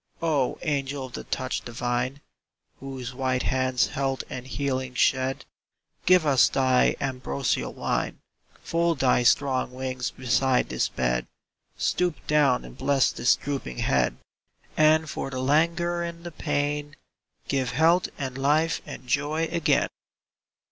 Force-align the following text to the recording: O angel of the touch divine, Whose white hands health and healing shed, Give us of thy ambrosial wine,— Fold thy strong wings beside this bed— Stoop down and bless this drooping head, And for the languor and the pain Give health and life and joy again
O 0.23 0.57
angel 0.63 1.05
of 1.05 1.13
the 1.13 1.25
touch 1.25 1.61
divine, 1.61 2.21
Whose 2.79 3.13
white 3.13 3.43
hands 3.43 3.85
health 3.89 4.23
and 4.31 4.47
healing 4.47 4.95
shed, 4.95 5.45
Give 6.07 6.25
us 6.25 6.47
of 6.47 6.53
thy 6.55 6.95
ambrosial 6.99 7.71
wine,— 7.71 8.19
Fold 8.63 8.97
thy 8.97 9.21
strong 9.21 9.69
wings 9.71 10.09
beside 10.09 10.69
this 10.69 10.89
bed— 10.89 11.27
Stoop 11.77 12.15
down 12.25 12.65
and 12.65 12.75
bless 12.75 13.11
this 13.11 13.35
drooping 13.35 13.77
head, 13.77 14.17
And 14.75 15.07
for 15.07 15.29
the 15.29 15.37
languor 15.39 16.01
and 16.01 16.23
the 16.23 16.31
pain 16.31 16.95
Give 17.47 17.69
health 17.69 18.09
and 18.17 18.39
life 18.39 18.81
and 18.87 19.05
joy 19.05 19.49
again 19.51 19.87